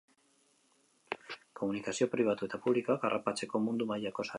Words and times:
Komunikazio 1.61 2.09
pribatu 2.15 2.49
eta 2.51 2.63
publikoak 2.67 3.09
harrapatzeko 3.09 3.65
mundu 3.69 3.91
mailako 3.93 3.99
sarea 3.99 4.09
eraiki 4.09 4.17
zuten. 4.17 4.29